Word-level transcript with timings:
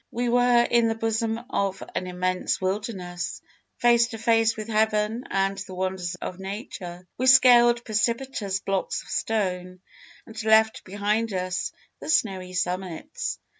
We 0.09 0.29
were 0.29 0.63
in 0.63 0.87
the 0.87 0.95
bosom 0.95 1.39
of 1.51 1.83
an 1.93 2.07
immense 2.07 2.59
wilderness, 2.59 3.39
face 3.77 4.07
to 4.07 4.17
face 4.17 4.57
with 4.57 4.67
Heaven 4.67 5.25
and 5.29 5.59
the 5.59 5.75
wonders 5.75 6.15
of 6.15 6.39
Nature. 6.39 7.05
We 7.19 7.27
scaled 7.27 7.85
precipitous 7.85 8.61
blocks 8.61 9.03
of 9.03 9.09
stone, 9.09 9.79
and 10.25 10.43
left 10.43 10.85
behind 10.85 11.33
us 11.33 11.71
the 11.99 12.09
snowy 12.09 12.53
summits. 12.53 13.37